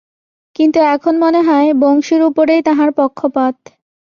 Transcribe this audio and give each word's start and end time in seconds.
কিন্তু, 0.55 0.79
এখন 0.95 1.13
মনে 1.19 1.41
হয়, 1.41 1.69
বংশীর 1.73 2.21
উপরেই 2.23 2.61
তাঁহার 2.61 2.89
পক্ষপাত। 2.91 3.55